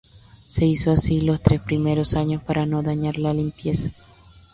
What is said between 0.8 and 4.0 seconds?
así los tres primeros años para no dañar la limpieza.